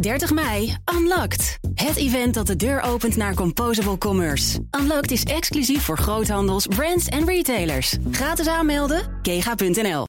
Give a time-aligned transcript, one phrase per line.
[0.00, 1.58] 30 mei, Unlocked.
[1.74, 4.58] Het event dat de deur opent naar Composable Commerce.
[4.80, 7.96] Unlocked is exclusief voor groothandels, brands en retailers.
[8.10, 10.06] Gratis aanmelden, kega.nl.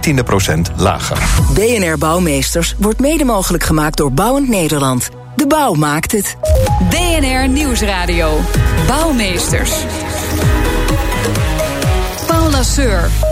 [0.00, 1.18] 10% lager.
[1.54, 5.08] BNR Bouwmeesters wordt mede mogelijk gemaakt door Bouwend Nederland.
[5.36, 6.36] De bouw maakt het.
[6.90, 8.40] BNR Nieuwsradio.
[8.86, 9.72] Bouwmeesters.
[12.26, 13.27] Paul Lasseur.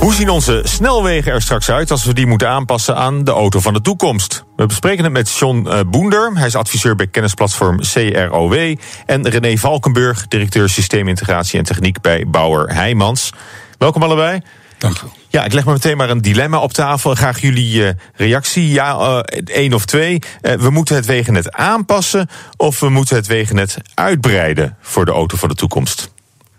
[0.00, 3.60] Hoe zien onze snelwegen er straks uit als we die moeten aanpassen aan de auto
[3.60, 4.44] van de toekomst?
[4.56, 6.32] We bespreken het met John eh, Boender.
[6.34, 8.76] Hij is adviseur bij kennisplatform CROW.
[9.06, 13.32] En René Valkenburg, directeur systeemintegratie en techniek bij Bauer Heijmans.
[13.78, 14.40] Welkom allebei.
[14.78, 15.06] Dank u.
[15.28, 17.14] Ja, ik leg maar meteen maar een dilemma op tafel.
[17.14, 18.68] Graag jullie uh, reactie.
[18.68, 20.18] Ja, uh, één of twee.
[20.42, 25.36] Uh, we moeten het wegennet aanpassen of we moeten het wegennet uitbreiden voor de auto
[25.36, 26.12] van de toekomst.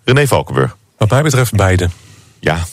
[0.04, 0.76] René Valkenburg.
[0.98, 1.90] Wat mij betreft beide.
[2.40, 2.66] Ja,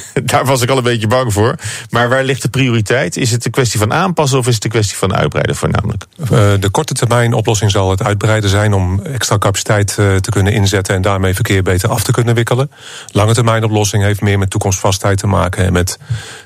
[0.24, 1.54] daar was ik al een beetje bang voor.
[1.90, 3.16] Maar waar ligt de prioriteit?
[3.16, 6.04] Is het een kwestie van aanpassen of is het een kwestie van uitbreiden voornamelijk?
[6.20, 6.28] Uh,
[6.60, 10.94] de korte termijn oplossing zal het uitbreiden zijn om extra capaciteit uh, te kunnen inzetten
[10.94, 12.70] en daarmee verkeer beter af te kunnen wikkelen.
[13.12, 15.98] Lange termijn oplossing heeft meer met toekomstvastheid te maken en met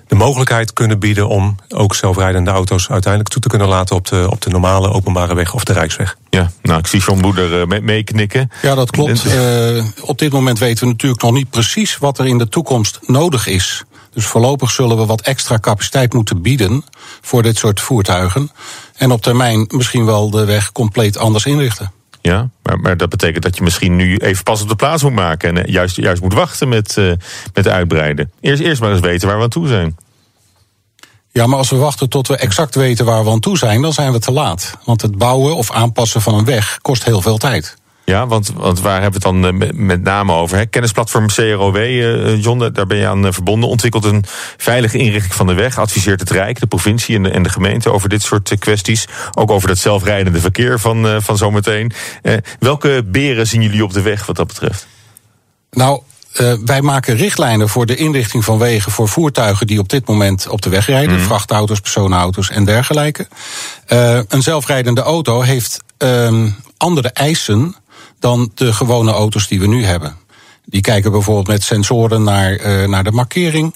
[0.07, 4.27] de mogelijkheid kunnen bieden om ook zelfrijdende auto's uiteindelijk toe te kunnen laten op de,
[4.31, 6.17] op de normale openbare weg of de Rijksweg.
[6.31, 8.51] Ja, nou, ik zie John Boeder uh, meeknikken.
[8.63, 9.25] Ja, dat klopt.
[9.25, 12.99] Uh, op dit moment weten we natuurlijk nog niet precies wat er in de toekomst
[13.03, 13.85] nodig is.
[14.13, 16.85] Dus voorlopig zullen we wat extra capaciteit moeten bieden
[17.21, 18.51] voor dit soort voertuigen.
[18.97, 21.93] En op termijn misschien wel de weg compleet anders inrichten.
[22.27, 25.57] Ja, maar, dat betekent dat je misschien nu even pas op de plaats moet maken.
[25.57, 27.13] En juist, juist moet wachten met, uh,
[27.55, 28.33] met uitbreiden.
[28.41, 29.97] Eerst, eerst maar eens weten waar we aan toe zijn.
[31.33, 33.93] Ja, maar als we wachten tot we exact weten waar we aan toe zijn, dan
[33.93, 34.79] zijn we te laat.
[34.85, 37.77] Want het bouwen of aanpassen van een weg kost heel veel tijd.
[38.07, 40.57] Ja, want, want waar hebben we het dan uh, met name over?
[40.57, 40.67] Hè?
[40.67, 43.69] Kennisplatform CROW, uh, John, daar ben je aan verbonden.
[43.69, 44.25] Ontwikkelt een
[44.57, 45.79] veilige inrichting van de weg.
[45.79, 49.07] Adviseert het Rijk, de provincie en de, en de gemeente over dit soort kwesties.
[49.35, 51.93] Ook over dat zelfrijdende verkeer van, van zometeen.
[52.59, 54.87] welke beren zien jullie op de weg wat dat betreft?
[55.71, 56.01] Nou,
[56.41, 60.49] uh, wij maken richtlijnen voor de inrichting van wegen voor voertuigen die op dit moment
[60.49, 61.17] op de weg rijden.
[61.17, 61.25] Mm.
[61.25, 63.29] Vrachtauto's, personenauto's en dergelijke.
[63.89, 67.77] Uh, een zelfrijdende auto heeft um, andere eisen
[68.27, 70.17] dan de gewone auto's die we nu hebben.
[70.65, 73.75] Die kijken bijvoorbeeld met sensoren naar, uh, naar de markering.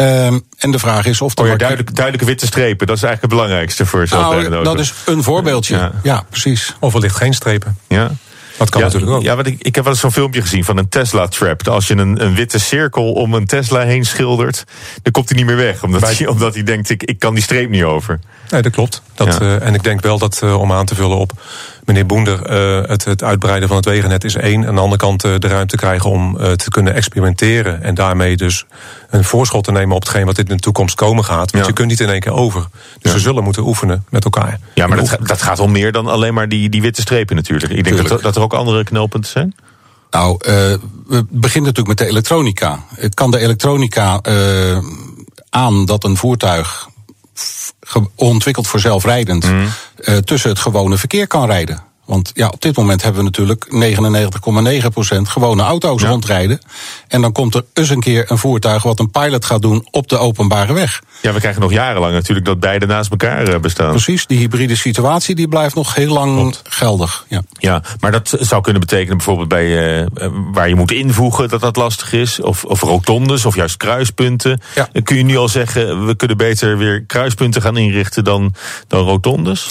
[0.00, 3.02] Um, en de vraag is of de oh ja, duidelijk, duidelijke witte strepen, dat is
[3.02, 4.64] eigenlijk het belangrijkste voor zelfrijdende nou.
[4.64, 6.76] Dat is een voorbeeldje, ja, ja precies.
[6.80, 7.78] Of wellicht geen strepen.
[7.88, 8.10] Ja.
[8.58, 9.22] Dat kan ja, natuurlijk ook.
[9.22, 11.68] Ja, want ik, ik heb wel eens zo'n filmpje gezien van een Tesla-trap.
[11.68, 14.64] Als je een, een witte cirkel om een Tesla heen schildert,
[15.02, 15.82] dan komt hij niet meer weg.
[15.82, 16.14] Omdat, Bij...
[16.14, 18.20] hij, omdat hij denkt, ik, ik kan die streep niet over.
[18.50, 19.02] Nee, dat klopt.
[19.14, 19.40] Dat, ja.
[19.40, 21.32] uh, en ik denk wel dat, uh, om aan te vullen op
[21.88, 24.66] meneer Boender, uh, het, het uitbreiden van het wegennet is één.
[24.66, 27.82] Aan de andere kant de ruimte krijgen om te kunnen experimenteren.
[27.82, 28.64] En daarmee dus
[29.10, 31.50] een voorschot te nemen op hetgeen wat in de toekomst komen gaat.
[31.50, 31.66] Want ja.
[31.66, 32.66] je kunt niet in één keer over.
[33.00, 34.58] Dus we zullen moeten oefenen met elkaar.
[34.74, 37.72] Ja, maar dat, dat, gaat om meer dan alleen maar die, die witte strepen natuurlijk.
[37.72, 39.54] Ik denk dat, dat er ook andere knelpunten zijn.
[40.10, 40.54] Nou, uh,
[41.06, 42.84] we beginnen natuurlijk met de elektronica.
[43.14, 44.78] Kan de elektronica uh,
[45.50, 46.88] aan dat een voertuig
[48.14, 49.68] ontwikkeld voor zelfrijdend mm.
[49.96, 51.87] uh, tussen het gewone verkeer kan rijden?
[52.08, 53.66] Want ja, op dit moment hebben we natuurlijk
[55.16, 56.08] 99,9% gewone auto's ja.
[56.08, 56.60] rondrijden.
[57.08, 60.08] En dan komt er eens een keer een voertuig wat een pilot gaat doen op
[60.08, 61.02] de openbare weg.
[61.22, 63.90] Ja, we krijgen nog jarenlang natuurlijk dat beide naast elkaar bestaan.
[63.90, 66.62] Precies, die hybride situatie die blijft nog heel lang Klopt.
[66.64, 67.24] geldig.
[67.28, 67.42] Ja.
[67.58, 70.06] ja, maar dat zou kunnen betekenen bijvoorbeeld bij uh,
[70.52, 72.40] waar je moet invoegen dat dat lastig is.
[72.40, 74.60] Of, of rotondes of juist kruispunten.
[74.74, 74.88] Ja.
[75.02, 78.54] Kun je nu al zeggen, we kunnen beter weer kruispunten gaan inrichten dan,
[78.86, 79.70] dan rotondes?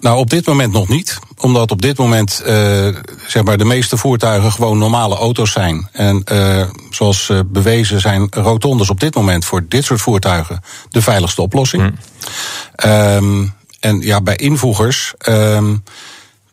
[0.00, 1.18] Nou, op dit moment nog niet.
[1.40, 2.88] Omdat op dit moment uh,
[3.26, 5.88] zeg maar de meeste voertuigen gewoon normale auto's zijn.
[5.92, 10.60] En uh, zoals uh, bewezen zijn rotondes op dit moment voor dit soort voertuigen
[10.90, 11.82] de veiligste oplossing.
[11.82, 12.90] Mm.
[12.90, 15.14] Um, en ja, bij invoegers.
[15.28, 15.82] Um,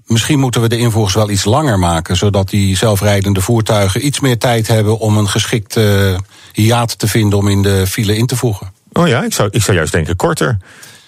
[0.06, 4.38] Misschien moeten we de invoegers wel iets langer maken, zodat die zelfrijdende voertuigen iets meer
[4.38, 6.16] tijd hebben om een geschikte
[6.54, 8.74] hiaat te vinden om in de file in te voegen.
[8.94, 10.58] Oh ja, ik zou, ik zou juist denken korter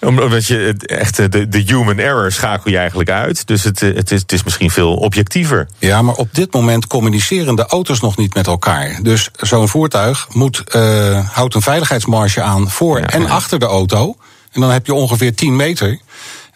[0.00, 3.46] omdat je echt de, de human error schakel je eigenlijk uit.
[3.46, 5.68] Dus het, het, is, het is misschien veel objectiever.
[5.78, 8.98] Ja, maar op dit moment communiceren de auto's nog niet met elkaar.
[9.02, 13.28] Dus zo'n voertuig moet, uh, houdt een veiligheidsmarge aan voor ja, en ja.
[13.28, 14.16] achter de auto.
[14.52, 15.98] En dan heb je ongeveer 10 meter.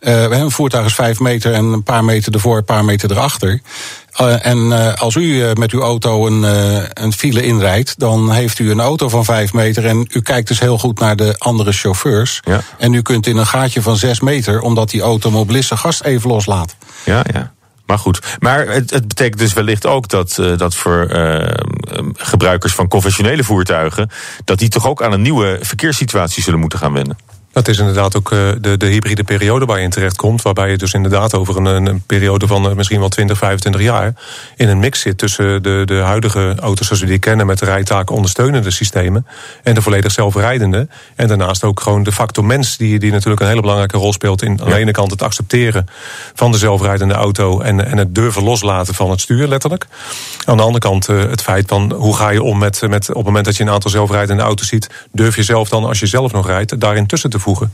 [0.00, 3.60] Uh, een voertuig is 5 meter en een paar meter ervoor, een paar meter erachter.
[4.20, 6.42] Uh, en uh, als u uh, met uw auto een,
[7.02, 9.86] een file inrijdt, dan heeft u een auto van 5 meter.
[9.86, 12.40] En u kijkt dus heel goed naar de andere chauffeurs.
[12.44, 12.60] Ja.
[12.78, 16.30] En u kunt in een gaatje van 6 meter, omdat die automobilist zijn gast even
[16.30, 16.76] loslaat.
[17.04, 17.52] Ja, ja.
[17.86, 21.48] Maar goed, maar het, het betekent dus wellicht ook dat, dat voor uh,
[22.12, 24.10] gebruikers van conventionele voertuigen,
[24.44, 27.16] dat die toch ook aan een nieuwe verkeerssituatie zullen moeten gaan wennen.
[27.52, 30.42] Dat is inderdaad ook uh, de, de hybride periode waar je in terecht komt.
[30.42, 34.14] Waarbij je dus inderdaad over een, een periode van uh, misschien wel 20, 25 jaar
[34.56, 37.64] in een mix zit tussen de, de huidige auto's zoals we die kennen met de
[37.64, 39.26] rijtaken ondersteunende systemen
[39.62, 40.88] en de volledig zelfrijdende.
[41.14, 44.42] En daarnaast ook gewoon de factor mens, die, die natuurlijk een hele belangrijke rol speelt
[44.42, 45.86] in aan de ene kant het accepteren
[46.34, 49.86] van de zelfrijdende auto en, en het durven loslaten van het stuur, letterlijk.
[50.44, 53.14] Aan de andere kant uh, het feit van hoe ga je om met, met op
[53.14, 56.06] het moment dat je een aantal zelfrijdende auto's ziet, durf je zelf dan, als je
[56.06, 57.72] zelf nog rijdt, daarin tussen te voegen.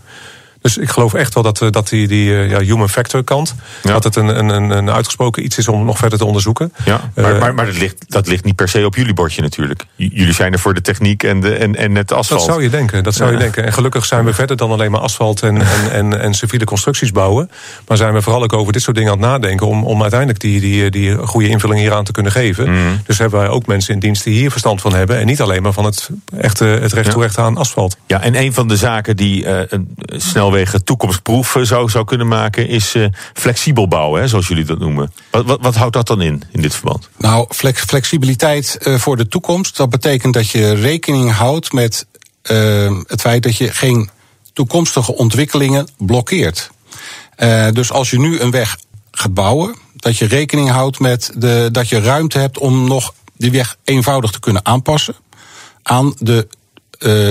[0.68, 3.54] Dus ik geloof echt wel dat, eh, dat die, die eh, ja, human factor kant...
[3.82, 3.92] Ja.
[3.92, 6.72] dat het een, een, een uitgesproken iets is om nog verder te onderzoeken.
[6.84, 9.42] Ja, maar, uh, maar, maar dat, ligt, dat ligt niet per se op jullie bordje
[9.42, 9.84] natuurlijk.
[9.96, 12.40] J jullie zijn er voor de techniek en, de, en, en het asfalt.
[12.40, 13.64] Dat zou je denken, dat zou je denken.
[13.64, 17.12] En gelukkig zijn we verder dan alleen maar asfalt en, en, en, en civiele constructies
[17.12, 17.50] bouwen.
[17.86, 19.66] Maar zijn we vooral ook over dit soort dingen aan het nadenken...
[19.66, 22.70] om, om uiteindelijk die, die, die goede invulling hieraan te kunnen geven.
[22.70, 23.00] Mm.
[23.06, 25.18] Dus hebben wij ook mensen in dienst die hier verstand van hebben...
[25.18, 27.96] en niet alleen maar van het, echte, het recht toe recht aan asfalt.
[28.06, 29.60] Ja, en een van de zaken die uh,
[30.16, 34.78] snelwegen toekomst proef zou, zou kunnen maken, is uh, flexibel bouwen, hè, zoals jullie dat
[34.78, 35.12] noemen.
[35.30, 37.08] Wat, wat, wat, houdt dat dan in, in dit verband?
[37.16, 42.06] Nou, flex, flexibiliteit uh, voor de toekomst, dat betekent dat je rekening houdt met
[43.06, 44.10] het feit dat je geen
[44.52, 46.70] toekomstige ontwikkelingen blokkeert.
[47.72, 48.76] dus als je nu een weg
[49.10, 53.50] gaat bouwen, dat je rekening houdt met de, dat je ruimte hebt om nog die
[53.50, 55.14] weg eenvoudig te kunnen aanpassen
[55.82, 56.48] aan de,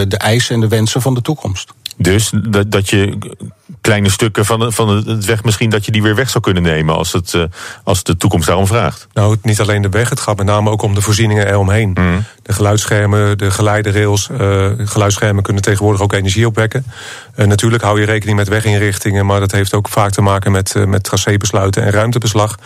[0.08, 1.74] de eisen en de wensen van de toekomst.
[2.12, 3.18] Dus dat, dat je
[3.82, 6.96] kleine stukken van, van het weg misschien dat je die weer weg zou kunnen nemen
[6.96, 7.44] als, het, uh,
[7.84, 9.08] als de toekomst daarom vraagt.
[9.14, 11.90] Nou, niet alleen de weg, het gaat met name ook om de voorzieningen eromheen.
[12.00, 12.24] Mm.
[12.42, 16.86] De geluidsschermen, de geleiderails, uh, geluidsschermen kunnen tegenwoordig ook energie opwekken.
[17.36, 20.76] Uh, natuurlijk hou je rekening met weginrichtingen, maar dat heeft ook vaak te maken met,
[20.88, 22.58] met tracébesluiten en ruimtebeslag.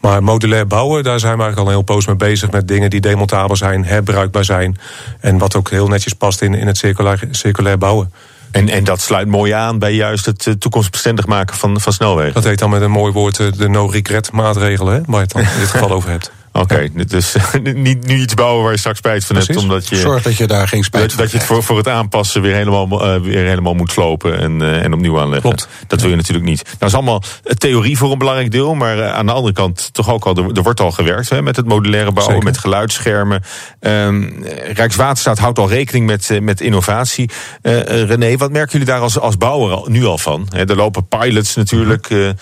[0.00, 2.90] Maar modulair bouwen, daar zijn we eigenlijk al een heel poos mee bezig met dingen
[2.90, 4.78] die demontabel zijn, herbruikbaar zijn.
[5.20, 8.12] En wat ook heel netjes past in, in het circulair, circulair bouwen.
[8.50, 12.34] En, en dat sluit mooi aan bij juist het uh, toekomstbestendig maken van, van snelwegen.
[12.34, 15.32] Dat heet dan met een mooi woord uh, de no-regret maatregelen, hè, waar je het
[15.32, 16.32] dan in dit geval over hebt.
[16.58, 17.04] Oké, okay, ja.
[17.04, 17.36] dus
[17.74, 19.54] niet nu iets bouwen waar je straks spijt van Precies.
[19.54, 19.68] hebt.
[19.68, 21.76] Omdat je, Zorg dat je daar geen spijt dat, van Dat je het voor, voor
[21.76, 25.40] het aanpassen weer helemaal, uh, weer helemaal moet slopen en, uh, en opnieuw aanleggen.
[25.40, 25.68] Klopt.
[25.86, 26.62] Dat wil je natuurlijk niet.
[26.64, 28.74] Nou is allemaal theorie voor een belangrijk deel.
[28.74, 31.42] Maar uh, aan de andere kant toch ook al, er, er wordt al gewerkt hè,
[31.42, 32.50] met het modulaire bouwen, Zeker.
[32.50, 33.42] met geluidsschermen.
[33.80, 37.30] Um, Rijkswaterstaat houdt al rekening met, met innovatie.
[37.62, 40.46] René, wat merken jullie daar als, als bouwer al, nu al van?
[40.50, 42.06] He, er lopen pilots natuurlijk.
[42.08, 42.34] -hmm.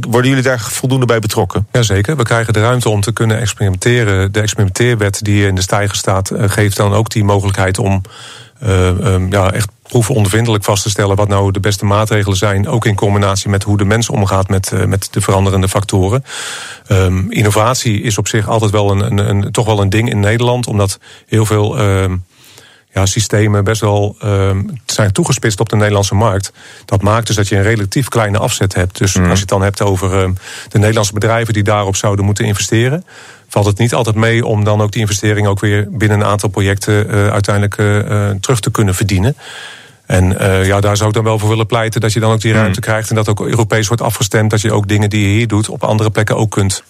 [0.00, 1.66] worden jullie daar voldoende bij betrokken?
[1.72, 5.96] Jazeker, we krijgen de ruimte om te kunnen experimenteren de experimenteerwet die in de stijger
[5.96, 8.02] staat, uh, geeft dan ook die mogelijkheid om
[8.62, 12.68] uh, um, ja, echt proefondervindelijk vast te stellen wat nou de beste maatregelen zijn.
[12.68, 16.24] Ook in combinatie met hoe de mens omgaat met, uh, met de veranderende factoren.
[16.88, 20.20] Um, innovatie is op zich altijd wel een, een, een, toch wel een ding in
[20.20, 21.80] Nederland, omdat heel veel.
[21.80, 22.24] Um,
[22.92, 24.50] ja, systemen best wel uh,
[24.86, 26.52] zijn toegespitst op de Nederlandse markt.
[26.84, 28.98] Dat maakt dus dat je een relatief kleine afzet hebt.
[28.98, 29.22] Dus mm.
[29.22, 30.30] als je het dan hebt over uh,
[30.68, 33.04] de Nederlandse bedrijven die daarop zouden moeten investeren,
[33.50, 36.48] valt het niet altijd mee om dan ook die investering ook weer binnen een aantal
[36.48, 39.36] projecten uh, uiteindelijk uh, terug te kunnen verdienen.
[40.06, 42.40] En uh, ja, daar zou ik dan wel voor willen pleiten dat je dan ook
[42.40, 42.84] die ruimte mm.
[42.84, 44.50] krijgt en dat ook Europees wordt afgestemd.
[44.50, 46.82] Dat je ook dingen die je hier doet op andere plekken ook kunt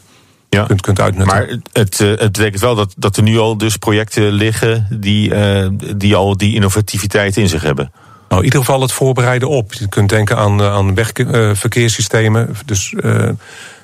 [0.48, 0.64] ja.
[0.64, 1.36] kunt, kunt uitnutten.
[1.36, 5.32] Maar het, het betekent wel dat, dat er nu al dus projecten liggen die,
[5.96, 7.92] die al die innovativiteit in zich hebben.
[8.28, 9.72] Nou, in ieder geval het voorbereiden op.
[9.72, 12.56] Je kunt denken aan, aan wegverkeerssystemen.
[12.64, 12.94] Dus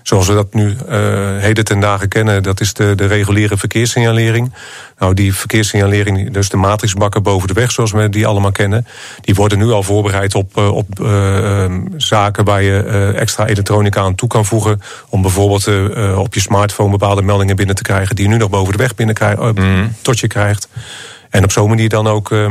[0.09, 0.97] zoals we dat nu uh,
[1.39, 4.53] heden ten dagen kennen, dat is de, de reguliere verkeerssignalering.
[4.99, 8.87] Nou, die verkeerssignalering, dus de matrixbakken boven de weg, zoals we die allemaal kennen,
[9.21, 11.65] die worden nu al voorbereid op, op uh,
[11.97, 14.81] zaken waar je uh, extra elektronica aan toe kan voegen.
[15.09, 18.51] Om bijvoorbeeld uh, op je smartphone bepaalde meldingen binnen te krijgen die je nu nog
[18.51, 19.95] boven de weg binnen krijg, mm.
[20.03, 20.69] tot je krijgt.
[21.31, 22.51] En op zo'n manier dan ook uh,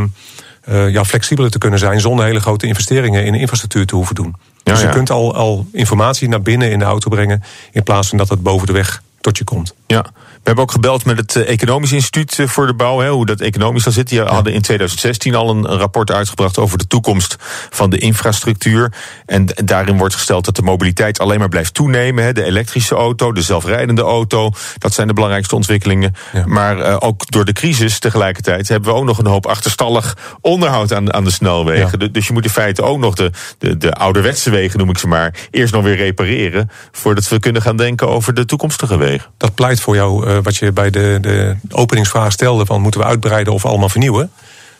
[0.90, 4.36] ja, flexibeler te kunnen zijn zonder hele grote investeringen in infrastructuur te hoeven doen.
[4.74, 8.18] Dus je kunt al, al informatie naar binnen in de auto brengen in plaats van
[8.18, 9.74] dat het boven de weg tot je komt.
[9.88, 10.06] Ja.
[10.46, 13.84] We hebben ook gebeld met het Economisch Instituut voor de Bouw, hè, hoe dat economisch
[13.84, 14.10] dan zit.
[14.10, 17.36] Die hadden in 2016 al een rapport uitgebracht over de toekomst
[17.70, 18.94] van de infrastructuur.
[19.26, 22.24] En daarin wordt gesteld dat de mobiliteit alleen maar blijft toenemen.
[22.24, 22.34] Hè.
[22.34, 26.14] De elektrische auto, de zelfrijdende auto, dat zijn de belangrijkste ontwikkelingen.
[26.34, 26.46] Ja.
[26.46, 30.94] Maar uh, ook door de crisis tegelijkertijd hebben we ook nog een hoop achterstallig onderhoud
[30.94, 32.00] aan, aan de snelwegen.
[32.00, 32.08] Ja.
[32.08, 35.08] Dus je moet in feite ook nog de, de, de ouderwetse wegen, noem ik ze
[35.08, 36.70] maar, eerst nog weer repareren.
[36.92, 39.30] Voordat we kunnen gaan denken over de toekomstige wegen.
[39.38, 40.28] Dat pleit voor jou.
[40.28, 44.32] Uh, wat je bij de, de openingsvraag stelde: van moeten we uitbreiden of allemaal vernieuwen?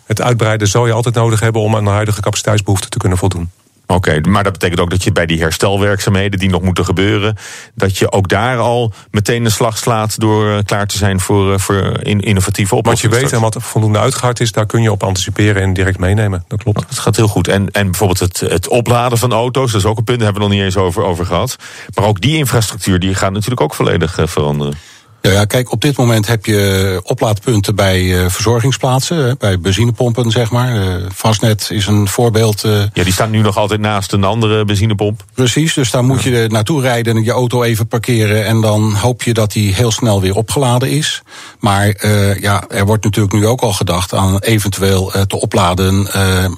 [0.06, 3.50] Het uitbreiden zou je altijd nodig hebben om aan de huidige capaciteitsbehoeften te kunnen voldoen.
[3.88, 7.38] Oké, maar dat betekent ook dat je bij die herstelwerkzaamheden die nog moeten gebeuren,
[7.74, 11.52] dat je ook daar al meteen een slag slaat door uh, klaar te zijn voor,
[11.52, 13.12] uh, voor in, innovatieve oplossingen.
[13.12, 16.00] Wat je weet en wat voldoende uitgehard is, daar kun je op anticiperen en direct
[16.00, 16.44] meenemen.
[16.48, 16.86] Dat klopt.
[16.88, 17.48] Dat gaat heel goed.
[17.48, 20.44] En, en bijvoorbeeld het, het opladen van auto's, dat is ook een punt, daar hebben
[20.44, 21.56] we nog niet eens over, over gehad.
[21.94, 24.78] Maar ook die infrastructuur die gaat natuurlijk ook volledig veranderen.
[25.26, 30.52] Nou ja, kijk, op dit moment heb je oplaadpunten bij uh, verzorgingsplaatsen, bij benzinepompen, zeg
[30.52, 30.76] maar.
[30.76, 32.64] Uh, Fastnet is een voorbeeld.
[32.64, 35.24] Uh, ja, die staan nu nog altijd naast een andere benzinepomp.
[35.34, 38.46] Precies, dus daar moet je naartoe rijden en je auto even parkeren.
[38.46, 41.22] En dan hoop je dat die heel snel weer opgeladen is.
[41.60, 42.08] Maar
[42.42, 46.08] ja, er wordt natuurlijk nu ook al gedacht aan eventueel te opladen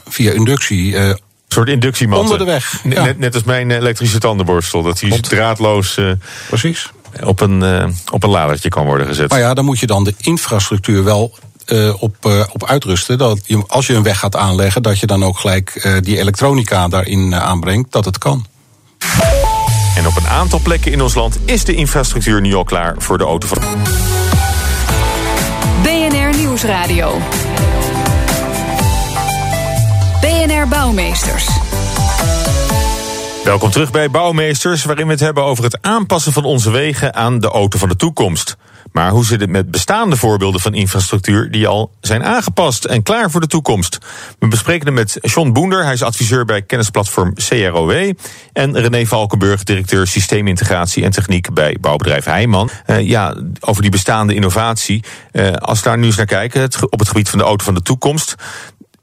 [0.08, 0.98] via inductie.
[0.98, 2.20] Een soort inductiemat.
[2.20, 2.82] Onder de weg.
[2.84, 3.04] Ja.
[3.04, 4.84] Net, net als mijn elektrische tandenborstel.
[4.84, 6.00] Dat die draadloos.
[6.48, 6.90] Precies
[7.24, 9.30] op een, uh, op een ladertje kan worden gezet.
[9.30, 13.18] Maar ja, dan moet je dan de infrastructuur wel uh, op, uh, op uitrusten.
[13.18, 16.88] Dat je, als je een weg gaat aanleggen, dat je dan ook gelijk die elektronica
[16.88, 18.46] daarin aanbrengt, dat het kan.
[19.98, 23.18] En op een aantal plekken in ons land is de infrastructuur nu al klaar voor
[23.18, 23.48] de auto.
[25.82, 27.22] BNR Nieuwsradio.
[30.22, 31.48] BNR Bouwmeesters.
[33.48, 37.39] Welkom terug bij Bouwmeesters, waarin we het hebben over het aanpassen van onze wegen aan
[37.39, 38.58] de auto van de toekomst.
[38.92, 43.32] Maar hoe zit het met bestaande voorbeelden van infrastructuur die al zijn aangepast en klaar
[43.32, 43.98] voor de toekomst?
[44.39, 48.13] We bespreken het met John Boender, hij is adviseur bij kennisplatform CROW.
[48.54, 52.70] En René Valkenburg, directeur systeemintegratie en techniek bij bouwbedrijf Heijman.
[52.88, 55.04] Uh, ja, over die bestaande innovatie.
[55.32, 57.74] Uh, als we daar nu eens naar kijken, op het gebied van de auto van
[57.74, 58.36] de toekomst.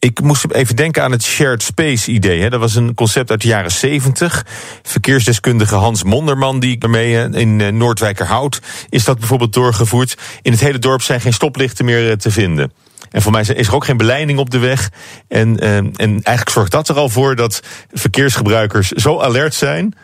[0.05, 2.41] Ik moest even denken aan het shared space idee.
[2.41, 2.51] Hè.
[2.51, 4.47] Dat was een concept uit de jaren 70.
[4.83, 10.17] Verkeersdeskundige Hans Monderman, die ermee in Noordwijkerhout is dat bijvoorbeeld doorgevoerd.
[10.43, 12.73] In het hele dorp zijn geen stoplichten meer te vinden.
[13.11, 14.91] En voor mij is er ook geen beleiding op de weg.
[15.29, 19.95] En, en eigenlijk zorgt dat er al voor dat verkeersgebruikers zo alert zijn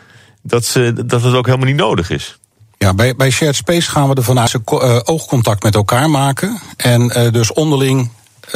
[0.43, 2.39] dat, ze, dat het ook helemaal niet nodig is.
[2.77, 6.61] Ja, bij, bij Shared Space gaan we ervan uit ze uh, oogcontact met elkaar maken.
[6.77, 8.11] En dus onderling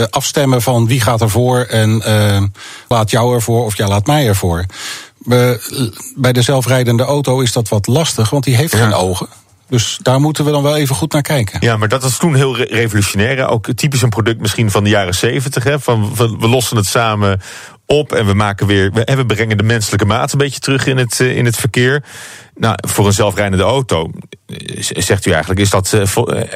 [0.09, 2.41] afstemmen van wie gaat ervoor en uh,
[2.87, 4.65] laat jou ervoor of jij laat mij ervoor.
[5.17, 5.59] Be,
[6.15, 8.77] bij de zelfrijdende auto is dat wat lastig, want die heeft ja.
[8.77, 9.27] geen ogen.
[9.69, 11.59] Dus daar moeten we dan wel even goed naar kijken.
[11.61, 13.47] Ja, maar dat was toen heel revolutionair.
[13.47, 15.83] Ook typisch een product misschien van de jaren zeventig.
[15.83, 17.41] Van we lossen het samen
[17.85, 18.91] op en we maken weer.
[18.91, 22.03] We, we brengen de menselijke maat een beetje terug in het, in het verkeer.
[22.55, 24.11] Nou, voor een zelfrijdende auto,
[24.79, 25.93] zegt u eigenlijk, is dat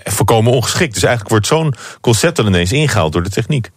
[0.04, 0.94] volkomen ongeschikt.
[0.94, 3.70] Dus eigenlijk wordt zo'n concept dan ineens ingehaald door de techniek.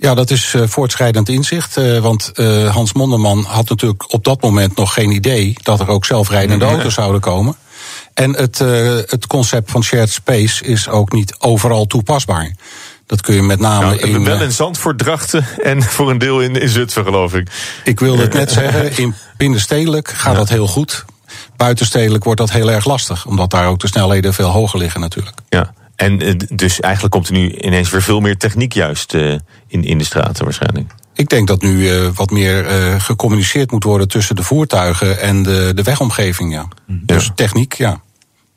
[0.00, 1.78] Ja, dat is uh, voortschrijdend inzicht.
[1.78, 5.88] Uh, want uh, Hans Monderman had natuurlijk op dat moment nog geen idee dat er
[5.88, 6.74] ook zelfrijdende nee.
[6.74, 7.56] auto's zouden komen.
[8.14, 8.58] En het,
[9.06, 12.54] het concept van shared space is ook niet overal toepasbaar.
[13.10, 14.24] Dat kun je met name nou, in.
[14.24, 17.48] Wel in Zandvoort, Drachten en voor een deel in, in Zutphen, geloof ik.
[17.84, 20.38] Ik wilde het net zeggen, in binnenstedelijk gaat ja.
[20.38, 21.04] dat heel goed.
[21.56, 25.36] Buitenstedelijk wordt dat heel erg lastig, omdat daar ook de snelheden veel hoger liggen natuurlijk.
[25.48, 25.72] Ja.
[25.96, 29.14] En dus eigenlijk komt er nu ineens weer veel meer techniek juist
[29.66, 30.92] in, in de straten waarschijnlijk.
[31.14, 35.42] Ik denk dat nu uh, wat meer uh, gecommuniceerd moet worden tussen de voertuigen en
[35.42, 36.52] de, de wegomgeving.
[36.52, 36.68] Ja.
[36.86, 36.94] ja.
[37.02, 38.00] Dus techniek, ja.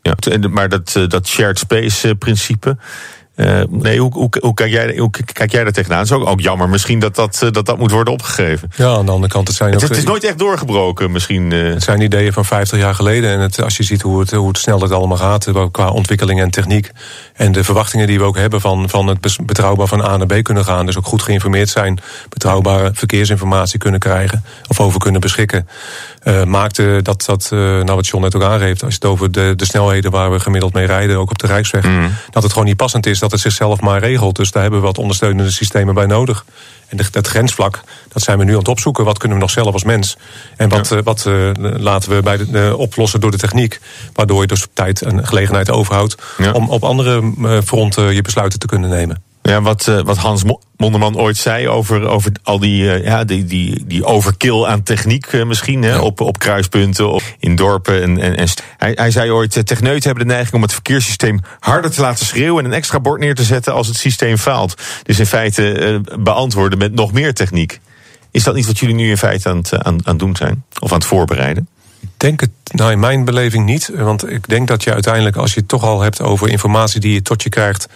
[0.02, 0.16] ja
[0.50, 2.78] maar dat, dat shared space principe.
[3.36, 5.98] Uh, nee, hoe, hoe, hoe, kijk jij, hoe kijk jij daar tegenaan?
[5.98, 8.72] Het is ook, ook jammer misschien dat dat, dat dat moet worden opgegeven.
[8.76, 11.52] Ja, aan de andere kant, het zijn het, ook, het is nooit echt doorgebroken misschien.
[11.52, 11.74] Uh...
[11.74, 13.32] Het zijn ideeën van 50 jaar geleden.
[13.32, 16.42] En het, als je ziet hoe het, hoe het snel het allemaal gaat qua ontwikkeling
[16.42, 16.92] en techniek.
[17.34, 20.44] En de verwachtingen die we ook hebben van, van het betrouwbaar van A naar B
[20.44, 20.86] kunnen gaan.
[20.86, 22.00] Dus ook goed geïnformeerd zijn,
[22.30, 24.44] betrouwbare verkeersinformatie kunnen krijgen.
[24.68, 25.68] Of over kunnen beschikken.
[26.24, 29.54] Uh, maakte dat, dat nou wat John net ook aangeeft, als je het over de,
[29.56, 32.12] de snelheden waar we gemiddeld mee rijden, ook op de Rijksweg, mm.
[32.30, 34.36] dat het gewoon niet passend is dat het zichzelf maar regelt.
[34.36, 36.46] Dus daar hebben we wat ondersteunende systemen bij nodig.
[36.88, 39.06] En dat grensvlak, dat zijn we nu aan het opzoeken.
[39.06, 40.18] Wat kunnen we nog zelf als mens?
[40.58, 40.98] En wat, ja.
[40.98, 43.80] uh, wat uh, laten we bij de, uh, oplossen door de techniek?
[44.14, 46.52] Waardoor je dus tijd en gelegenheid overhoudt ja.
[46.52, 47.34] om op andere
[47.66, 49.33] fronten je besluiten te kunnen nemen.
[49.46, 50.44] Ja, wat, uh, wat Hans
[50.78, 55.34] Monderman ooit zei over, over al die, uh, ja, die, die, die overkill aan techniek
[55.34, 56.02] uh, misschien, hè, ja.
[56.02, 58.02] op, op kruispunten, op, in dorpen.
[58.02, 58.48] En, en, en
[58.78, 62.64] hij, hij zei ooit, techneuten hebben de neiging om het verkeerssysteem harder te laten schreeuwen
[62.64, 64.82] en een extra bord neer te zetten als het systeem faalt.
[65.04, 67.80] Dus in feite beantwoorden met nog meer techniek.
[68.32, 70.64] Is dat niet wat jullie nu in feite aan het, aan, aan doen zijn?
[70.80, 71.68] Of aan het voorbereiden?
[72.04, 73.92] Ik denk het, nou in mijn beleving niet.
[73.96, 77.14] Want ik denk dat je uiteindelijk, als je het toch al hebt over informatie die
[77.14, 77.88] je tot je krijgt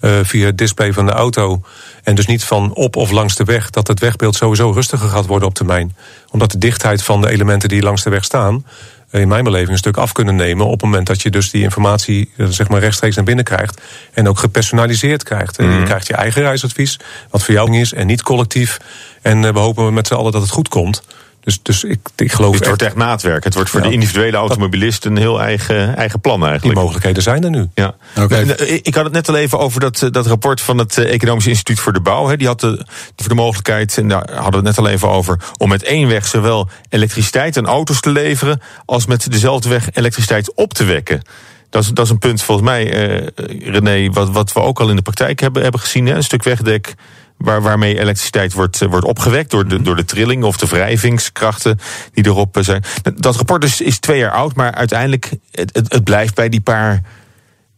[0.00, 1.62] uh, via het display van de auto.
[2.02, 5.26] En dus niet van op of langs de weg, dat het wegbeeld sowieso rustiger gaat
[5.26, 5.96] worden op termijn.
[6.30, 8.64] Omdat de dichtheid van de elementen die langs de weg staan,
[9.10, 10.66] in mijn beleving een stuk af kunnen nemen.
[10.66, 13.80] op het moment dat je dus die informatie zeg maar rechtstreeks naar binnen krijgt.
[14.12, 15.58] en ook gepersonaliseerd krijgt.
[15.58, 15.78] Mm.
[15.78, 16.98] Je krijgt je eigen reisadvies,
[17.30, 18.78] wat voor jou is en niet collectief.
[19.22, 21.02] En we hopen met z'n allen dat het goed komt.
[21.44, 22.50] Dus, dus ik, ik geloof.
[22.50, 23.44] Dus het wordt echt maatwerk.
[23.44, 23.86] Het wordt voor Ja.
[23.86, 26.78] de individuele automobilist een heel eigen, eigen plan Die eigenlijk.
[26.78, 27.68] mogelijkheden zijn er nu.
[27.74, 27.94] Ja.
[28.18, 28.34] Oké.
[28.36, 31.12] Eh, Ik had het net al even over dat, eh, dat rapport van het eh,
[31.12, 32.26] Economisch Instituut voor de Bouw.
[32.26, 32.36] hè.
[32.36, 32.86] Die had de,
[33.16, 36.08] voor de mogelijkheid, en daar hadden we het net al even over, om met één
[36.08, 41.22] weg zowel elektriciteit aan auto's te leveren, als met dezelfde weg elektriciteit op te wekken.
[41.70, 43.26] Dat is, dat is een punt volgens mij, eh,
[43.72, 46.06] René, wat, wat we ook al in de praktijk hebben, hebben gezien.
[46.06, 46.14] Hè?
[46.14, 46.94] Een stuk wegdek
[47.36, 51.78] waar, waarmee elektriciteit wordt, eh, wordt opgewekt door de, door de trilling of de wrijvingskrachten
[52.12, 52.84] die erop eh, zijn.
[53.16, 56.60] Dat rapport is, is twee jaar oud, maar uiteindelijk het, het, het blijft bij die
[56.60, 57.02] paar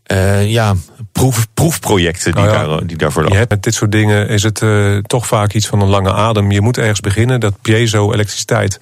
[0.03, 0.75] eh, ja,
[1.13, 3.39] proef, proefprojecten die, Nou ja, daar, die daarvoor Je lopen.
[3.39, 4.63] hebt met dit soort dingen is het
[5.03, 6.51] toch vaak iets van een lange adem.
[6.51, 7.41] Je moet ergens beginnen.
[7.41, 8.79] Dat piezo-elektriciteit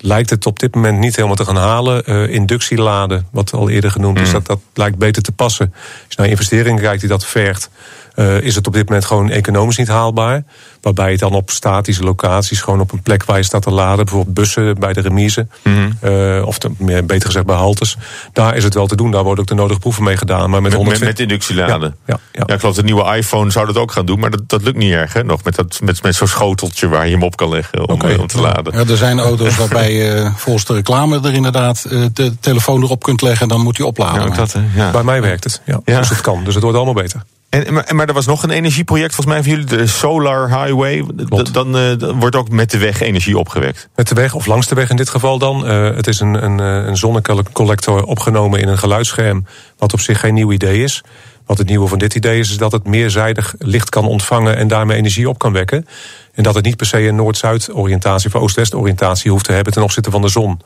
[0.00, 2.04] lijkt het op dit moment niet helemaal te gaan halen.
[2.04, 5.72] Eh, inductieladen, wat al eerder genoemd is, dat, dat lijkt beter te passen.
[5.76, 7.70] Als je naar investeringen kijkt die dat vergt,
[8.14, 10.42] eh, is het op dit moment gewoon economisch niet haalbaar.
[10.80, 14.04] Waarbij het dan op statische locaties, gewoon op een plek waar je staat te laden,
[14.04, 15.46] bijvoorbeeld bussen bij de remise,
[16.00, 17.96] eh, of de, meer, beter gezegd bij haltes,
[18.32, 19.10] daar is het wel te doen.
[19.10, 20.50] Daar worden ook de nodige proeven mee gedaan.
[20.50, 21.96] Maar met, Met, met, 120 met inductieladen.
[22.06, 22.54] Ja, ja, ja.
[22.54, 24.92] ik geloof de nieuwe iPhone zou dat ook gaan doen, maar dat, dat lukt niet
[24.92, 25.12] erg.
[25.12, 25.24] Hè?
[25.24, 28.20] Nog met, dat, met, met zo'n schoteltje waar je hem op kan leggen om, eh,
[28.20, 28.72] om te laden.
[28.72, 33.02] Ja, er zijn auto's waarbij je volgens de reclame er inderdaad eh, de telefoon erop
[33.02, 34.28] kunt leggen en dan moet hij opladen.
[34.28, 34.90] Ja, dat, ja.
[34.90, 35.60] Bij mij werkt het.
[35.64, 35.80] Ja.
[35.84, 35.98] Ja.
[35.98, 36.44] Dus het kan.
[36.44, 37.22] Dus het wordt allemaal beter.
[37.50, 41.04] En, maar, maar er was nog een energieproject volgens mij van jullie, de Solar Highway.
[41.28, 41.54] Klopt.
[41.54, 43.88] Dan dan wordt ook met de weg energie opgewekt.
[43.94, 45.66] Met de weg, of langs de weg in dit geval dan.
[45.66, 49.46] Eh, het is een, een, eh, een zonnecollector opgenomen in een geluidsscherm.
[49.78, 51.02] Wat op zich geen nieuw idee is.
[51.46, 54.68] Wat het nieuwe van dit idee is, is dat het meerzijdig licht kan ontvangen en
[54.68, 55.86] daarmee energie op kan wekken.
[56.32, 59.72] En dat het niet per se een Noord-Zuid oriëntatie of Oost-West oriëntatie hoeft te hebben
[59.72, 60.60] ten opzichte van de zon.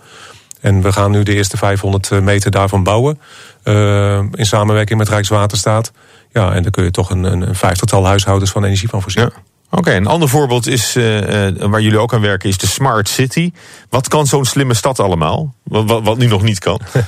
[0.64, 3.20] En we gaan nu de eerste 500 meter daarvan bouwen.
[3.62, 5.92] eh, in samenwerking met Rijkswaterstaat.
[6.32, 9.22] Ja, en daar kun je toch een, een, vijftigtal huishoudens van energie van voorzien.
[9.22, 9.30] Ja.
[9.70, 13.08] Oké, een ander voorbeeld is, eh, eh, waar jullie ook aan werken, is de Smart
[13.08, 13.52] City.
[13.90, 15.54] Wat kan zo'n slimme stad allemaal?
[15.62, 16.80] Wat, wat, wat nu nog niet kan.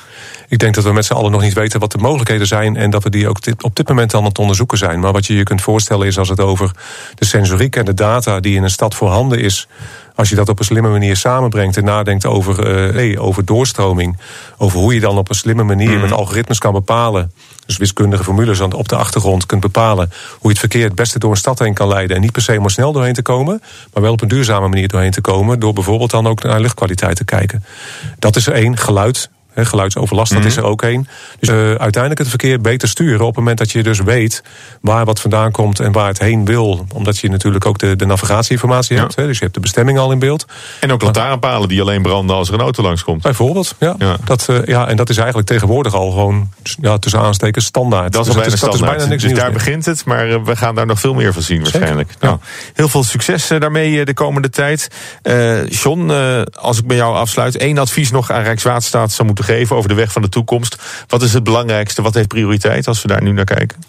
[0.48, 2.76] Ik denk dat we met z'n allen nog niet weten wat de mogelijkheden zijn.
[2.76, 5.00] En dat we die ook dit- op dit moment aan het onderzoeken zijn.
[5.00, 6.70] Maar wat je je kunt voorstellen is als het over
[7.14, 9.68] de sensoriek en de data die in een stad voorhanden is.
[10.16, 14.18] Als je dat op een slimme manier samenbrengt en nadenkt over, eh, hey, over doorstroming.
[14.56, 17.32] Over hoe je dan op een slimme manier met algoritmes kan bepalen.
[17.66, 20.10] Dus wiskundige formules aan- op de achtergrond kunt bepalen.
[20.30, 22.16] Hoe je het verkeer het beste door een stad heen kan leiden.
[22.16, 23.62] En niet per se er snel doorheen te komen.
[23.92, 25.60] Maar wel op een duurzame manier doorheen te komen.
[25.60, 27.64] Door bijvoorbeeld dan ook naar luchtkwaliteit te kijken.
[28.18, 28.76] Dat is er één.
[28.76, 29.30] Geluid.
[29.64, 31.08] Geluidsoverlast, dat is er ook één.
[31.40, 34.42] Dus eh, uiteindelijk het verkeer beter sturen op het moment dat je dus weet
[34.80, 36.86] waar wat vandaan komt en waar het heen wil.
[36.94, 39.02] Omdat je natuurlijk ook de, de navigatieinformatie Ja.
[39.02, 39.16] hebt.
[39.16, 40.44] Dus je hebt de bestemming al in beeld.
[40.80, 43.22] En ook lantaarnpalen die alleen branden als er een auto langskomt.
[43.22, 43.94] Bijvoorbeeld, ja.
[43.98, 44.16] Ja.
[44.24, 44.88] Dat, eh, ja.
[44.88, 48.12] En dat is eigenlijk tegenwoordig al gewoon ja, tussen aanstekens standaard.
[48.12, 49.56] Dat is Dus bijna dat is bijna niks dus nieuws daar meer.
[49.58, 52.10] begint het, maar eh, we gaan daar nog veel meer van zien waarschijnlijk.
[52.20, 52.26] ja.
[52.26, 52.38] Nou,
[52.74, 54.88] heel veel succes daarmee de komende tijd.
[55.22, 56.10] Eh John,
[56.52, 59.94] als ik bij jou afsluit, één advies nog aan Rijkswaterstaat zou moeten geven over de
[59.94, 60.76] weg van de toekomst.
[61.06, 62.02] Wat is het belangrijkste?
[62.02, 63.84] Wat heeft prioriteit als we daar nu naar kijken?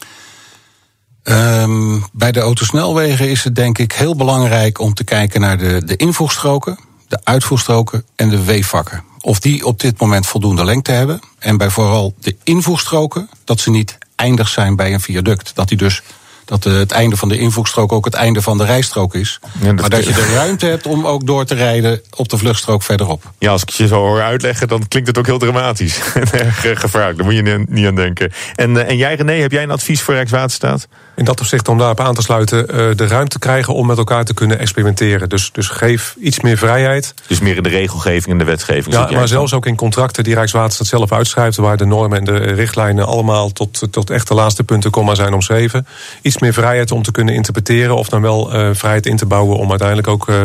[1.24, 5.82] Ehm, bij de autosnelwegen is het denk ik heel belangrijk om te kijken naar de,
[5.86, 9.04] de invoegstroken, de uitvoegstroken en de weefvakken.
[9.22, 11.20] Of die op dit moment voldoende lengte hebben.
[11.40, 15.56] En bij vooral de invoegstroken, dat ze niet eindig zijn bij een viaduct.
[15.56, 16.04] Dat die dus
[16.48, 19.40] dat eh, het einde van de invoegstrook ook het einde van de rijstrook is.
[19.62, 22.38] Ja, dat- maar dat je de ruimte hebt om ook door te rijden op de
[22.38, 23.24] vluchtstrook verderop.
[23.40, 26.00] Ja, als ik het je zo hoor uitleggen, dan klinkt het ook heel dramatisch.
[26.14, 28.32] en erg eh, gevaarlijk, daar moet je ni- niet aan denken.
[28.56, 30.88] En, eh, en jij René, heb jij een advies voor Rijkswaterstaat?
[31.18, 34.24] In dat opzicht, om daarop aan te sluiten, eh, de ruimte krijgen om met elkaar
[34.24, 35.30] te kunnen experimenteren.
[35.30, 37.14] Dus, dus geef iets meer vrijheid.
[37.28, 38.96] Dus meer in de regelgeving en de wetgeving.
[38.96, 42.38] Ja, maar zelfs ook in contracten die Rijkswaterstaat zelf uitschrijft, waar de normen en de
[42.38, 45.88] richtlijnen allemaal tot, tot echt de laatste punten komma zijn omschreven.
[46.22, 49.58] Iets meer vrijheid om te kunnen interpreteren of dan wel eh, vrijheid in te bouwen
[49.58, 50.36] om uiteindelijk ook eh,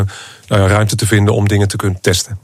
[0.46, 2.38] nou ruimte te vinden om dingen te kunnen testen.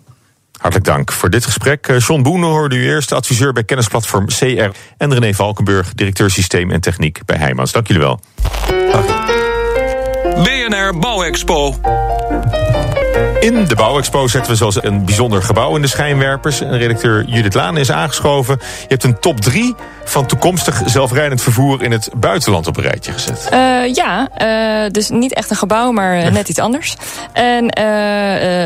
[0.59, 1.89] Hartelijk dank voor dit gesprek.
[1.89, 4.71] Eh, John Boenen hoorde u eerst, adviseur bij kennisplatform CR.
[4.97, 7.73] En René Valkenburg, directeur systeem en techniek bij Heijmans.
[7.73, 8.21] Dank jullie wel.
[10.43, 11.75] BNR Bouwexpo.
[13.49, 16.61] In de Bouwexpo zetten we zoals een bijzonder gebouw in de schijnwerpers.
[16.61, 18.59] Redacteur Judith Laan is aangeschoven.
[18.61, 23.13] Je hebt een top 3 van toekomstig zelfrijdend vervoer in het buitenland op een rijtje
[23.13, 23.49] gezet.
[23.51, 26.97] Eh, ja, eh, dus niet echt een gebouw, maar eh, net iets anders.
[27.33, 27.67] En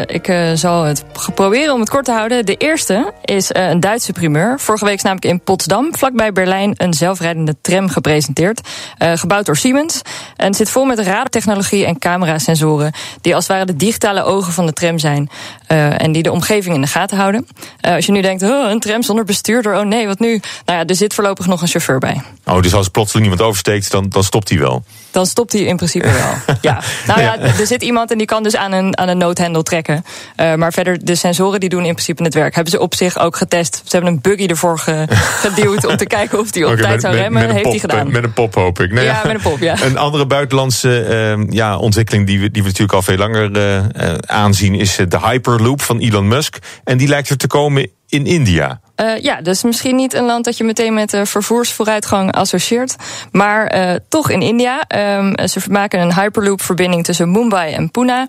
[0.07, 2.47] ik zal het proberen om het kort te houden.
[2.47, 4.61] De eerste is een Duitse primeur.
[4.61, 8.61] Vorige week is namelijk in Potsdam, vlakbij Berlijn, een zelfrijdende tram gepresenteerd.
[8.99, 10.03] Gebouwd door Siemens.
[10.37, 12.93] En zit vol met radartechnologie en camerasensoren.
[13.21, 15.31] Die als het ware de digitale ogen van de tram zijn.
[15.67, 17.47] eh, en die de omgeving in de gaten houden.
[17.81, 20.41] Eh, als je nu denkt, oh, een tram zonder bestuurder, oh nee, wat nu?
[20.65, 22.21] Nou ja, er zit voorlopig nog een chauffeur bij.
[22.45, 24.85] Oh, dus als plotseling iemand oversteekt, dan, dan stopt hij wel.
[25.13, 26.57] Dan stopt hij in principe wel.
[26.61, 26.81] ja.
[27.07, 30.05] Nou ja, er zit iemand en die kan dus aan een, aan een noodhendel trekken.
[30.37, 32.55] Uh, maar verder, de sensoren die doen in principe het werk.
[32.55, 33.83] Hebben ze op zich ook getest.
[33.85, 35.07] Ze hebben een buggy ervoor ge,
[35.45, 37.51] geduwd om te kijken of die op okay, tijd zou remmen.
[37.51, 38.11] Heeft hij gedaan.
[38.11, 38.93] Met een pop hoop ik.
[38.93, 39.83] Nou, ja, ja, met een pop, ja.
[39.93, 44.15] Een andere buitenlandse uh, ja, ontwikkeling die we, die we natuurlijk al veel langer uh,
[44.27, 44.75] aanzien...
[44.75, 46.59] is de Hyperloop van Elon Musk.
[46.85, 48.81] En die lijkt er te komen in India.
[48.97, 52.97] Uh, ja, dus misschien niet een land dat je meteen met uh, vervoersvooruitgang associeert.
[53.31, 54.85] Maar uh, toch in India.
[55.19, 58.29] Um, ze maken een Hyperloop-verbinding tussen Mumbai en Pune.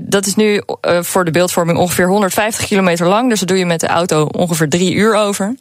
[0.00, 0.62] dat is nu
[1.00, 3.28] voor de beeldvorming ongeveer 150 kilometer lang.
[3.28, 5.56] Dus dat doe je met de auto ongeveer drie uur over.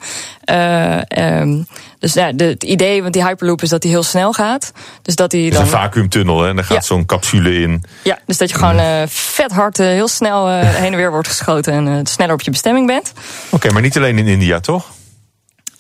[1.19, 1.67] Um,
[1.99, 4.71] dus ja, de, het idee, want die Hyperloop is dat die heel snel gaat.
[5.01, 5.59] Dus dat die dan...
[5.59, 6.49] Het is een vacuümtunnel, hè?
[6.49, 6.81] En daar gaat ja.
[6.81, 7.83] zo'n capsule in.
[8.03, 10.47] Ja, dus dat je gewoon vet hard heel snel
[10.81, 11.87] heen en weer wordt geschoten...
[11.87, 13.13] en sneller op je bestemming bent.
[13.49, 14.85] Oké, maar niet alleen in India, toch?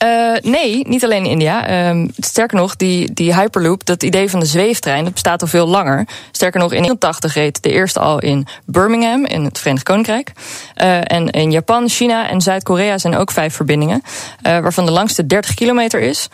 [0.03, 1.91] Uh, nee, niet alleen in India.
[1.93, 5.67] Uh, sterker nog, die, die Hyperloop, dat idee van de zweeftrein, dat bestaat al veel
[5.67, 6.07] langer.
[6.31, 10.31] Sterker nog, in 1980 reed de eerste al in Birmingham, in het Verenigd Koninkrijk.
[10.81, 14.01] Uh, en in Japan, China en Zuid-Korea zijn ook vijf verbindingen,
[14.41, 16.29] waarvan de langste 30 kilometer is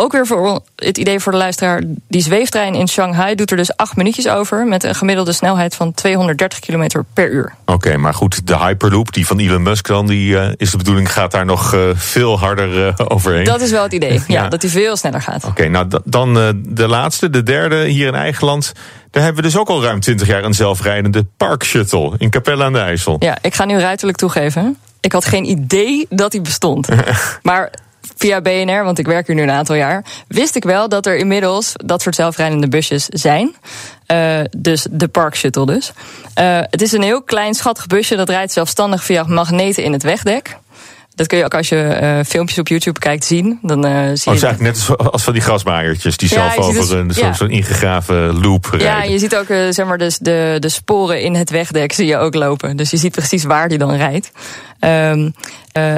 [0.00, 1.82] ook weer voor het idee voor de luisteraar.
[2.08, 4.66] Die zweeftrein in Shanghai doet er dus acht minuutjes over.
[4.66, 7.54] Met een gemiddelde snelheid van 230 km per uur.
[7.64, 11.12] Oké, maar goed, de Hyperloop, die van Elon Musk dan, die uh, is de bedoeling,
[11.12, 13.44] gaat daar nog uh, veel harder uh, overheen.
[13.44, 15.44] Dat is wel het idee, ja, dat hij veel sneller gaat.
[15.44, 16.34] Oké, nou dan
[16.68, 18.72] de laatste, de derde hier in eigen land.
[19.10, 22.72] Daar hebben we dus ook al ruim 20 jaar een zelfrijdende parkshuttle in Capelle aan
[22.72, 23.16] de IJssel.
[23.18, 24.76] Ja, ik ga nu ruiterlijk toegeven.
[25.00, 26.88] Ik had geen idee dat die bestond.
[27.42, 27.70] maar
[28.20, 31.16] via BNR, want ik werk hier nu een aantal jaar, wist ik wel dat er
[31.16, 33.54] inmiddels dat soort zelfrijdende busjes zijn.
[34.12, 35.92] Uh, dus de Park Shuttle dus.
[36.38, 40.02] Uh, het is een heel klein schattig busje dat rijdt zelfstandig via magneten in het
[40.02, 40.56] wegdek.
[41.20, 43.58] Dat kun je ook als je uh, filmpjes op YouTube kijkt zien.
[43.62, 46.98] Dan, uh, zie oh, het is eigenlijk net als, van die grasmaaiertjes die zelf over
[46.98, 47.32] een ja.
[47.32, 48.88] zo'n ingegraven loop rijden.
[48.88, 52.06] Ja, je ziet ook uh, zeg maar, dus de, de sporen in het wegdek zie
[52.06, 52.76] je ook lopen.
[52.76, 54.30] Dus je ziet precies waar die dan rijdt.
[54.80, 55.34] Um,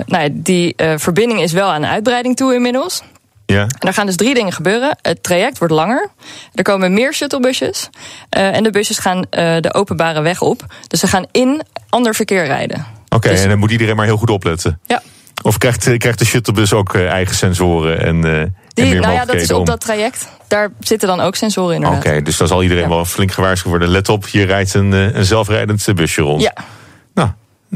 [0.07, 3.03] nou, die verbinding is wel aan uitbreiding toe inmiddels.
[3.47, 3.63] Ja.
[3.63, 4.99] En er gaan dus drie dingen gebeuren.
[5.03, 6.11] Het traject wordt langer.
[6.55, 7.91] Er komen meer shuttlebusjes.
[8.29, 9.25] En de busjes gaan
[9.61, 10.67] de openbare weg op.
[10.87, 13.01] Dus ze gaan in ander verkeer rijden.
[13.13, 13.43] Oké, okay, dus...
[13.43, 14.81] en dan moet iedereen maar heel goed opletten.
[14.87, 15.03] Ja.
[15.43, 19.25] Of krijgt, krijgt de shuttlebus ook uh, eigen sensoren en, Die, en meer Nou ja,
[19.25, 19.65] dat is op om...
[19.65, 20.29] dat traject.
[20.49, 21.87] Daar zitten dan ook sensoren in.
[21.87, 22.89] Oké, okay, dus dan zal iedereen ja.
[22.89, 23.89] wel flink gewaarschuwd worden.
[23.89, 26.43] Let op, hier rijdt een, een zelfrijdend busje rond.
[26.43, 26.55] Ja.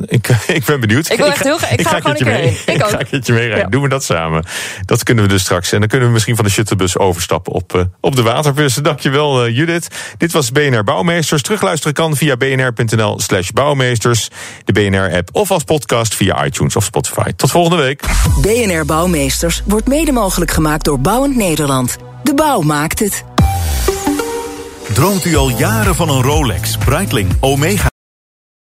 [0.05, 1.11] Ik, ik ben benieuwd.
[1.11, 2.51] Ik, wil echt heel, ik, ik ga, ga een keer mee.
[2.67, 3.65] Ik, ik ga een keertje mee rijden.
[3.65, 3.71] Ja.
[3.71, 4.45] Doen we dat samen.
[4.85, 5.73] Dat kunnen we dus straks.
[5.73, 8.75] En dan kunnen we misschien van de shuttlebus overstappen op, uh, op de waterbus.
[8.75, 9.89] Dankjewel uh, Judith.
[10.19, 11.43] Dit was BNR Bouwmeesters.
[11.43, 14.29] Terugluisteren kan via bnr.nl slash bouwmeesters.
[14.65, 17.33] De BNR-app of als podcast via iTunes of Spotify.
[17.37, 18.03] Tot volgende week.
[18.41, 21.97] BNR Bouwmeesters wordt mede mogelijk gemaakt door Bouwend Nederland.
[22.23, 23.25] De bouw maakt het.
[24.93, 27.95] Droomt u al jaren van een Rolex, Breitling, Omega...